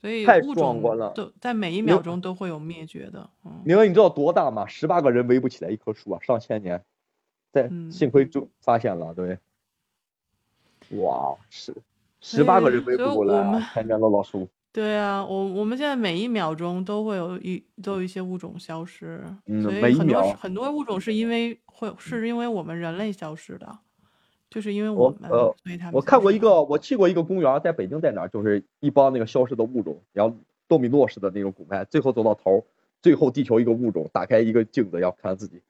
[0.00, 0.82] 所以物种
[1.14, 3.28] 都在每一秒钟都会有灭绝的。
[3.64, 4.66] 明哥，你知道多大吗？
[4.66, 6.20] 十八个人围不起来一棵树啊！
[6.22, 6.82] 上千年，
[7.52, 9.38] 在幸亏就发现了，对。
[10.98, 11.74] 哇，十
[12.20, 13.62] 十八个人围不过来。
[14.72, 19.22] 对啊，我我们现在每一秒钟都会有一都有一些物种消失，
[19.62, 23.78] 所以很多很多物种是因为会是因为我们人类消失的。
[24.50, 28.28] 就是因为我们，呃所以他们我看过一个，我去过一个公园，在北京在哪儿？
[28.28, 30.36] 就是一帮那个消失的物种，然后
[30.66, 32.66] 多米诺式的那种骨牌，最后走到头，
[33.00, 35.62] 最后地球一个物种打开一个镜子要看自己，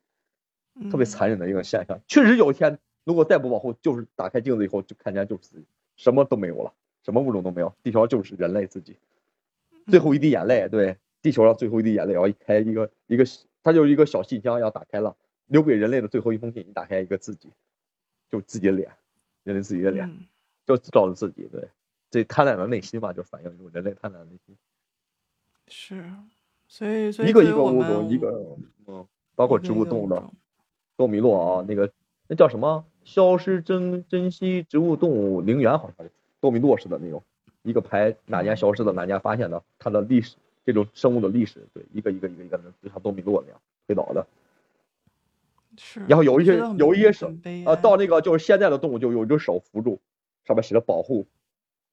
[0.90, 2.00] 特别嗯残忍的一个现象。
[2.08, 5.64] 确实有一天，如果再不往后，就是打开镜子以后就看见就是自己，
[5.96, 6.72] 什么都没有了，
[7.04, 8.96] 什么物种都没有，地球上就是人类自己，
[9.88, 13.24] 最后一滴眼泪，对，地球上最后一滴眼泪，然后一开一个一个，
[13.62, 15.16] 它就是一个小信箱要打开了，
[15.46, 17.50] 留给人类的最后一封信，你打开一个自己，
[18.30, 18.90] 就自己的脸，
[19.44, 20.06] 人类自己的脸。
[20.06, 20.26] 嗯
[20.66, 21.68] 就照着自己，对，
[22.10, 24.56] 这贪婪的内心嘛，就反映出人类贪婪的内心。
[25.66, 26.04] 是，
[26.68, 30.22] 所以所以一个一个物种，一个嗯，包括植物、动物的
[30.96, 31.90] 多米诺啊，那个
[32.28, 32.84] 那叫什么？
[33.02, 37.20] 消失珍珍稀植物动物陵园，好像是多米诺似的那种，
[37.62, 44.24] 一个牌哪年消失的，哪年发现的，它的历史，这种生物的历史，对，一个一个一个一个的，就像多米诺那样推倒的。
[45.78, 50.00] 是，然后有一些有一些手啊，很悲哀到那个就是现在的动物就有一只手扶住，
[50.44, 51.26] 上面写着保护、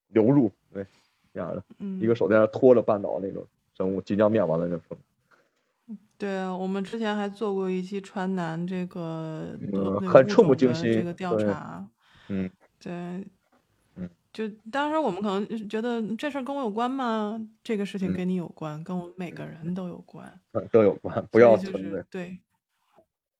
[0.07, 0.85] 流入，对，
[1.33, 1.63] 这样的。
[1.79, 11.87] 嗯一个手在那拖着半岛那种生物即将灭亡的那种生物，对啊，我们之前还做过一期川南这个嗯很触目惊心这个调查，
[12.29, 12.91] 嗯，对，
[13.95, 17.39] 嗯，就当时我们可能是觉得这事儿跟我有关吗？
[17.63, 21.99] 这个事情嗯跟你有关，跟我们每个人都有关，嗯都有关，不要存的。
[21.99, 22.39] 是对，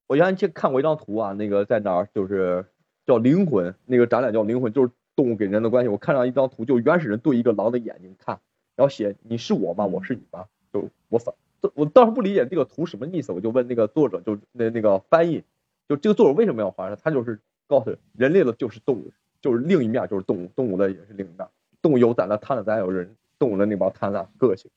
[0.07, 2.65] 我原来去看过一张图啊，那个在哪儿就是
[3.05, 5.89] 叫灵魂，那个展览叫灵魂，就是动物跟人的关系。
[5.89, 8.39] 我看上一张图，就原始人对一个狼的眼睛看，
[8.75, 9.85] 然后写你是我吗？
[9.85, 10.45] 我是你吗？
[10.71, 11.35] 就我反，
[11.75, 15.43] 我当时不理解这个图什么意思，我就问那个作者，就那那个翻译，
[15.87, 16.95] 就这个作者为什么要画它？
[16.95, 21.47] 他就是告诉人类的就是动物，就是另一面就是动物，动物的也是另一面，
[21.81, 24.71] 动物有咱的贪婪，咱有人动物的那帮贪婪个性。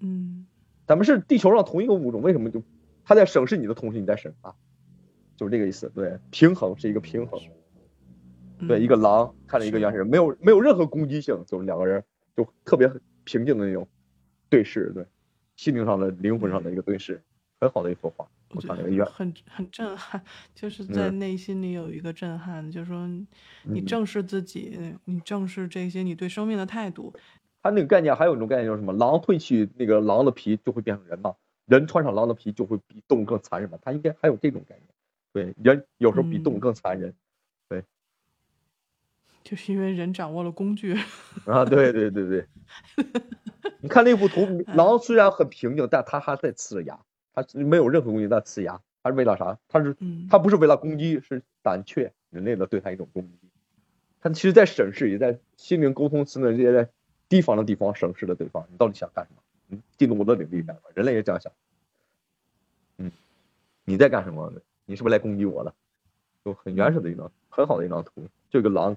[0.00, 0.46] 嗯
[0.86, 2.62] 咱们是地球上同一个物种，为什么就
[3.04, 4.54] 他在审视你的同时你在审他？
[5.36, 5.90] 就是这个意思。
[5.94, 7.40] 对，平衡是一个平衡。
[8.68, 12.02] 对，嗯一个狼看着一个原始人，没有没有任何攻击性，就是两个人
[12.36, 12.88] 就特别
[13.24, 13.86] 平静的那种
[14.48, 15.04] 对视，对，
[15.56, 17.20] 心灵上的、灵魂上的一个对视，
[17.60, 18.26] 很好的一幅画。
[18.50, 20.22] 我我觉很很震撼，
[20.54, 23.08] 就是在嗯内心里有一个震撼，就是说
[23.64, 27.12] 你嗯正视自己，你正视这些你对生命的态度，
[27.60, 28.92] 他那个概念还有一种概念就是什么？
[28.92, 31.34] 狼褪去那个狼的皮就会变成人嘛，
[31.66, 33.78] 人穿上狼的皮就会比动物更残忍嘛？
[33.82, 34.88] 他应该还有这种概念。
[35.32, 37.14] 对，人有时候比动物嗯更残忍。
[37.68, 37.82] 对
[39.42, 40.94] 就是因为人掌握了工具。
[41.46, 42.46] 啊，对对对对，
[43.80, 47.00] 你看那幅图，狼虽然很平静，但它还在呲着牙，
[47.32, 49.58] 它是没有任何攻击，在呲牙，它是为了啥？
[49.68, 53.38] 它是嗯，它不是为了攻击，是胆怯人类的对它一种攻击。
[54.20, 56.88] 它其实在审视，也在心灵沟通，甚至也在
[57.28, 59.42] 提防的地方审视着对方，你到底想干什么？
[59.66, 60.90] 你进入我的领地干什么？
[60.94, 61.52] 人类也这样想。
[62.98, 63.10] 嗯，
[63.84, 64.52] 你在干什么？
[64.84, 65.74] 你是不是来攻击我的？
[66.44, 68.96] 就很原始的一张，很好的一张图，就一个狼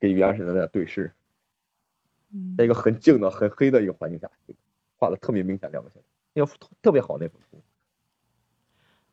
[0.00, 1.12] 跟原始人在对视。
[2.32, 4.28] 嗯在一个很静的、很黑的一个环境下，
[4.96, 6.02] 画的特别明显两个线，
[6.32, 7.62] 那幅特别好那幅图。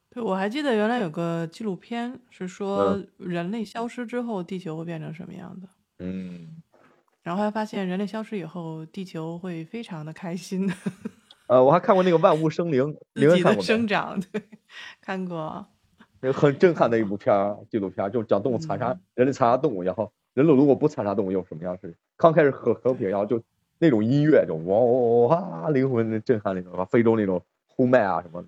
[0.09, 5.69] 对，我还记得原来有个纪录片是说嗯人类消失之后，地球会变成什么样的。
[5.99, 6.63] 嗯，
[7.23, 10.71] 然后还发现人类消失以后，地球会非常的开心，
[11.47, 13.61] 呃，我还看过那个《万物生灵》，灵自己？
[13.61, 14.19] 生长。
[14.31, 14.41] 对，
[15.01, 15.65] 看过。
[16.23, 21.95] 那个很震撼的一部片儿，纪录片儿，就讲动物残杀嗯人类残杀动物，然后人类如果不残杀动物又什么样式？
[22.15, 23.41] 刚开始和和平，然后就
[23.79, 28.47] 那种音乐，就哇哇哇灵魂震撼那种，非洲那种呼麦啊什么的，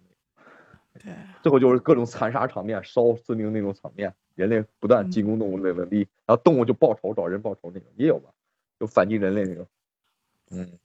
[1.03, 8.29] 对，最后就是各种残杀场面，烧森林那种场面，人类不断嗯进攻动物的领地，然后动物就报仇找人报仇那种也有吧，
[8.83, 9.65] 就反击人类那种。
[10.51, 10.77] 嗯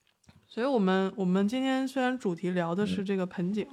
[0.47, 3.67] 所以我们我们今天虽然主题聊的是嗯这个盆景，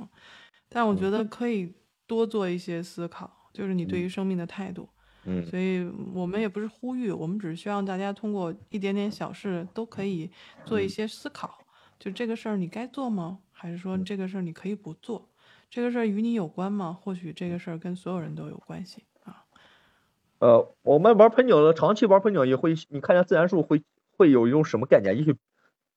[0.67, 1.73] 但我觉得可以
[2.07, 4.89] 多做一些思考，就是你对于生命的态度。
[5.25, 10.29] 嗯所以我们也不是呼吁，我们只是希望大家通过一点点小事都可以
[10.65, 11.59] 做一嗯些思考。
[11.99, 13.39] 就这个事儿你该做吗？
[13.51, 15.29] 还是嗯说这个事儿你可以不做？
[15.69, 16.91] 这个事儿与你有关吗？
[16.91, 19.45] 或许这个事儿跟所有人都有关系啊。
[20.39, 23.81] 呃，我们玩盆景的，长期玩盆景也会，你看见自然数会
[24.17, 25.17] 会有一种什么概念？
[25.17, 25.33] 也许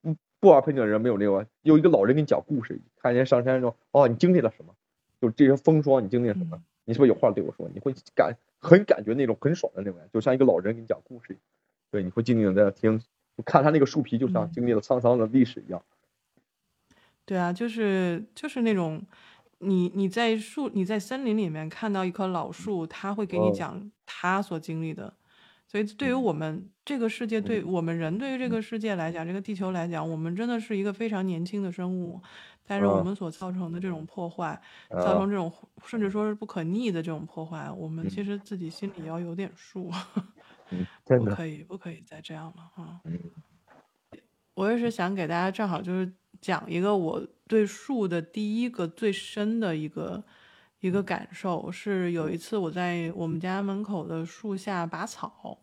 [0.03, 4.75] 不不玩盆景的人没有那个，有一个老人给你讲故事，看见上山说，哦，你经历了什么？
[5.21, 6.57] 就这些风霜，你经历了什么？
[6.57, 7.69] 嗯你是不是有话对我说？
[7.75, 11.37] 你会感很感觉那种很爽的那种，就像一个老人给你讲故事。
[11.91, 12.99] 对，你会静静的在那听，
[13.45, 15.83] 看他那个树皮，就像嗯经历了沧桑的历史一样。
[17.27, 19.03] 对啊，就是就是那种，
[19.59, 25.13] 你你在树你在森林里面看到一棵老树，他会给你哦讲他所经历的。
[25.69, 26.29] 所以对于嗯。
[26.29, 27.65] 我们这个世界，对嗯。
[27.65, 28.51] 我们人对于这嗯。
[28.51, 32.21] 个世界来讲，这个地球来讲，我们真的是一个非常年轻的生物。
[32.67, 33.03] 但是我嗯。
[33.03, 34.61] 们所造成的这种破坏，
[34.99, 35.53] 造啊成这种
[35.85, 38.09] 甚至说是不可逆的这种破坏，我们嗯。
[38.09, 39.91] 其实自己心里要有点数，
[40.71, 43.03] 嗯， 真的，不可以不可以再这样了啊！
[43.05, 43.43] 嗯。
[44.55, 50.25] 我也是想给大家正好就是讲一个我对树的第一个最深的一个
[50.81, 55.59] 一个感受，是有一次我在我们家门口的树下拔草，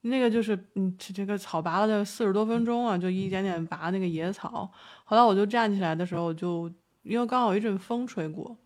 [0.00, 4.70] 那个就是嗯这这个草拔了四十多分钟啊，就一点点拔那个野草。
[5.04, 6.70] 后来我就站起来的时候就，
[7.02, 8.56] 因为刚好一阵风吹过，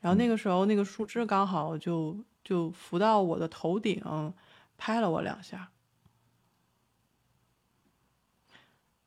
[0.00, 4.02] 然后那个时候那个树枝刚好就就拂到我的头顶，
[4.76, 5.70] 拍了我两下。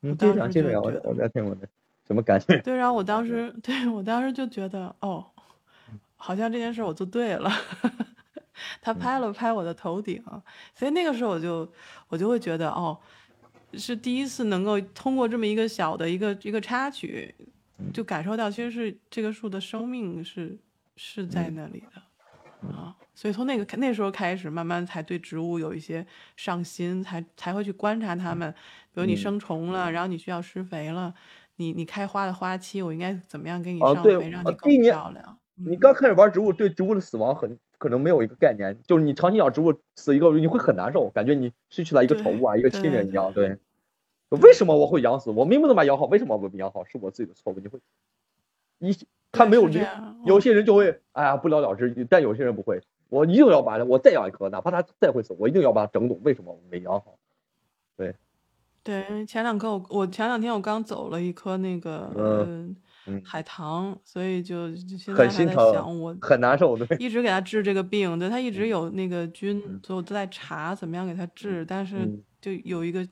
[0.00, 1.68] 你当继续讲，讲，我我在听我的
[2.06, 2.58] 什么感觉？
[2.60, 5.26] 对，然后我当时， 对，我当时就觉得，哦，
[6.18, 7.50] 好像这件事我做对了。
[8.82, 10.20] 他拍了拍我的头顶，
[10.74, 11.72] 所以那个时候我就
[12.08, 12.98] 我就会觉得，哦，
[13.74, 17.32] 是第一次能够通过这么一个小的一个一个插曲，
[17.92, 20.58] 就感受到其实是这个树的生命是
[20.96, 22.96] 是在那里的啊。
[23.14, 26.04] 所以从那个那时候开始，慢慢才对植物有一些
[26.36, 28.52] 上心，才才会去观察它们。
[28.92, 31.14] 比如你嗯生虫了，然后你需要施肥了，
[31.56, 35.38] 你你开花的花期，我应该怎么样给你上肥，让呃你更漂亮？
[35.58, 43.32] 你嗯刚开始玩植物，对植物的死亡很可能没有一个概念，就是你长期养植物死一个，你会很难受，感觉你失去了一个宠物啊，一个亲人一样。
[43.32, 43.58] 对，
[44.30, 45.30] 为什么我会养死？
[45.30, 46.84] 我明明能把养好，为什么我没养好？
[46.84, 47.58] 是我自己的错误。
[47.58, 47.78] 你会，
[48.78, 48.96] 你
[49.32, 52.80] 他没有这个，是这样有嗯些人就会哎呀不了了之，但有些人不会。
[53.08, 56.20] 我一定要把它，我再养一棵，哪怕它再会死，我一定要把它整懂。
[56.22, 57.18] 为什么我没养好？
[57.96, 58.14] 对，
[58.82, 62.76] 对前两棵我我前两天我刚走了一棵那个嗯呃嗯，
[63.24, 66.76] 海棠，所以就就现在很还在想我很难受。
[66.76, 73.06] 对，一直给他治这个病，对他一直嗯有那个菌嗯，所以我都在查怎么样给他治，但是嗯就有一个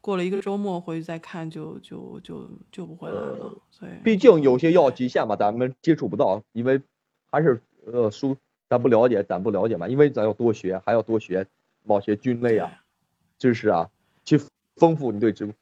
[0.00, 6.80] 过了一个周末回去再看就就就救不回来了，呃所以毕竟有些药极限嘛，咱们接触不到，因为
[7.30, 8.36] 还是呃书
[8.68, 11.46] 咱不了解，咱不了解嘛，因为咱要多学，还要多学
[11.84, 12.70] 某些菌类啊、
[13.38, 13.90] 知识啊，
[14.24, 14.40] 去
[14.76, 15.52] 丰富你对植物。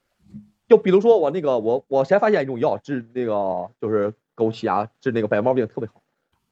[0.75, 6.03] 就比如说我那个我我才发现一种药治那个就是枸杞啊，治那个白毛病特别好。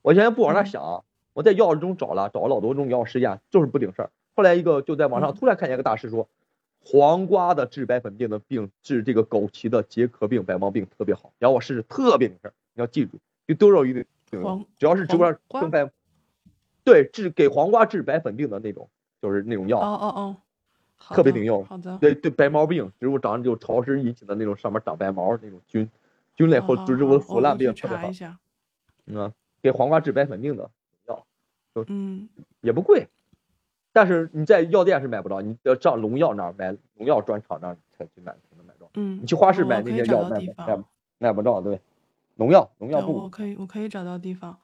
[0.01, 4.11] 我现在不往那嗯想，我在药中找了找了老多种药实验，就是不顶事儿。
[4.37, 6.29] 后来一个就在网上嗯突然看见一个大师说，
[6.85, 11.33] 黄瓜的治白粉病的病，治这个枸杞的结壳病、白毛病特别好。
[11.41, 12.55] 然后我试试，特别顶事儿。
[12.75, 15.91] 你要记住，就多肉一定顶只要是植物上白，
[16.85, 18.89] 对，治给黄瓜治白粉病的那种，
[19.21, 19.81] 就是那种药。
[19.81, 20.37] 哦哦哦，
[21.11, 25.89] 特别顶用好的，对对，白毛病，植物长就潮湿引起的那种上面长白毛那种菌，
[26.35, 28.13] 菌类或植物好腐烂病特别好查一。
[28.13, 28.39] 下，
[29.07, 30.71] 嗯啊，给黄瓜治白粉病的
[31.07, 31.27] 药
[31.89, 32.29] 嗯，
[32.61, 33.09] 也不贵，
[33.93, 38.89] 但是你在药店是买不着，你要上农药那儿买，农药专场那儿才去买才能买着。
[38.95, 40.83] 嗯，你去花市买那些药到地方买不
[41.19, 41.81] 买买不着，对，
[42.37, 44.59] 农药农药对，不我可以，我可以找到地方。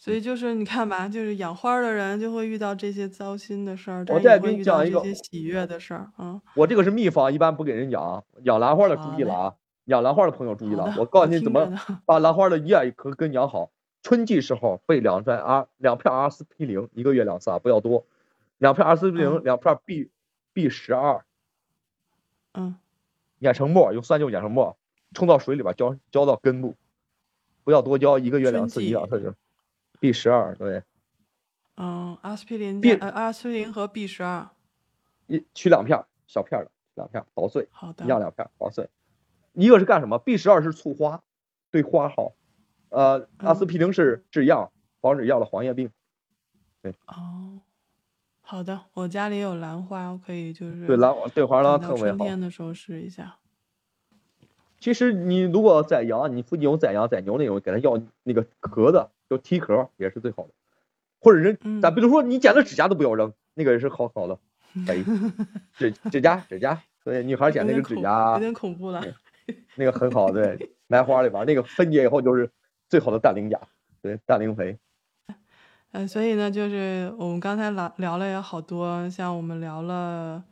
[0.00, 6.10] 所嗯以就是你看吧，就是养花的人就会遇到这些糟心的事儿，我再给你讲一个些喜悦的事儿。
[6.16, 8.24] 啊，我这个是秘方，一般不给人养。
[8.44, 9.54] 养兰花的注意了啊！
[9.84, 11.70] 养兰花的朋友注意，了我告诉你怎么。
[12.06, 13.70] 把兰花的叶和根养好。
[14.02, 18.06] 春季时候备两片阿两片阿司匹林，一个月两次啊，不要多。
[18.56, 20.08] 两片阿司匹林，嗯两片 B
[20.54, 21.22] B 十二，
[22.54, 22.76] 嗯，
[23.38, 24.78] 碾成沫，用酸酒碾成沫，
[25.12, 26.74] 冲到水里边浇浇到根部，
[27.64, 29.34] 不要多浇，一个月两次，一两次就。
[30.00, 30.82] B 十二对，
[31.76, 34.48] 嗯，阿司匹林别加呃阿司匹林和 B 十二，
[35.26, 38.88] 一取两片小片的，两片捣碎，好的一，样两片捣碎。
[39.52, 41.22] 一个是干什么？B 十二是促花，
[41.70, 42.32] 对花好。
[42.88, 45.90] 呃，阿司匹林是治药，防止药的黄叶病。
[46.82, 47.60] 对哦，
[48.40, 52.24] 好的，我家里有兰花，我可以就是对兰对花兰特别好。
[52.24, 53.36] 天的时候试一下。
[54.78, 60.50] 其实你如果宰羊，你附近有宰羊宰牛那种，给它要那个壳子，就剔壳也是最好的。
[61.20, 64.38] 或者人，嗯咱比如说你剪的指甲都不要扔，那个也是好好的。
[64.86, 65.02] 哎，
[65.74, 69.02] 指指甲指甲，对，女孩剪那个指甲有，点恐怖了。
[69.74, 72.50] 那个很好，对， 埋花里边那个分解以后就是
[72.88, 73.60] 最好的氮磷钾，
[74.02, 74.78] 对，氮磷肥。
[75.90, 80.44] 呃，所以呢，就是我们刚才聊聊了也好多，像我们聊了，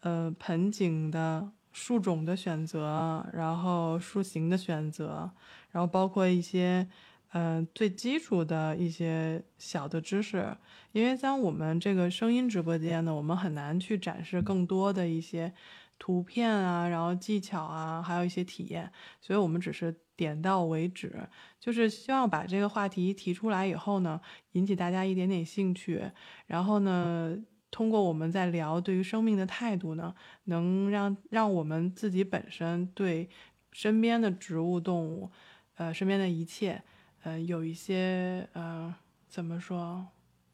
[0.00, 5.30] 呃，盆景的树种的选择，然后树形的选择，
[5.70, 6.88] 然后包括一些，
[7.30, 10.56] 呃，最基础的一些小的知识。
[10.92, 15.52] 因为像我们这个声音直播间呢，我们很难去展示更多的一些
[15.98, 21.12] 图片啊，然后技巧啊，还有一些体验，所以我们只是点到为止。
[21.60, 24.20] 就是希望把这个话题提出来以后呢，
[24.52, 26.02] 引起大家一点点兴趣，
[26.46, 27.38] 然后呢，
[27.70, 30.12] 通过我们在聊对于生命的态度呢，
[30.44, 33.28] 能让让我们自己本身对
[33.70, 35.30] 身边的植物动物，
[35.76, 36.82] 呃身边的一切，
[37.22, 38.94] 呃有一些呃
[39.28, 40.06] 怎么说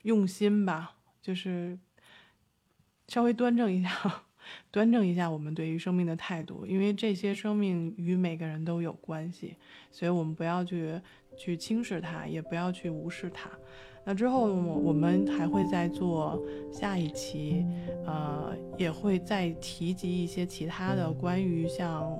[0.02, 1.78] 用心吧，就是
[3.08, 4.24] 稍微端正一下，
[4.70, 9.56] 端正一下我们对于生命的态度，因为这些生命与每个人都有关系，
[9.90, 11.00] 所以我们不要去
[11.36, 13.50] 去轻视它，也不要去无视它。
[14.08, 16.40] 那之后，我们还会再做
[16.72, 17.66] 下一期，
[18.06, 22.16] 呃，也会再提及一些其他的关于像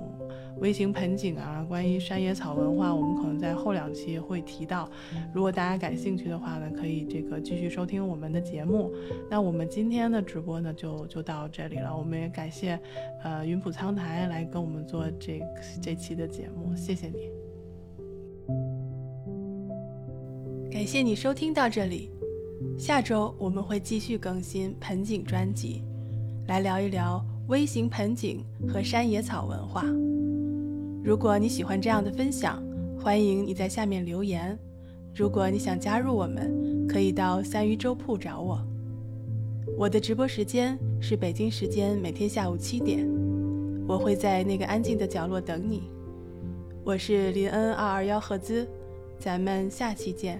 [0.59, 4.89] 微型盆景啊，关于山野草文化，我们可能在后两期会提到。
[5.33, 8.91] 如果大家感兴趣的话呢，可以这个继续收听我们的节目。
[9.29, 11.97] 那我们今天的直播呢，就就到这里了。
[11.97, 12.77] 我们也感谢
[13.23, 15.41] 呃云浦苍台来跟我们做这
[15.81, 17.46] 这期的节目，谢谢你。
[20.71, 22.11] 感谢你收听到这里，
[22.77, 25.81] 下周我们会继续更新盆景专辑，
[26.47, 29.83] 来聊一聊微型盆景和山野草文化。
[31.03, 32.61] 如果你喜欢这样的分享，
[32.99, 34.57] 欢迎你在下面留言。
[35.15, 38.61] 如果你想加入我们，可以到三鱼粥铺找我。
[39.77, 43.07] 我的直播时间是北京时间每天下午七点，
[43.87, 45.83] 我会在那个安静的角落等你。
[46.83, 48.67] 我是林恩二二幺赫兹，
[49.17, 50.39] 咱们下期见。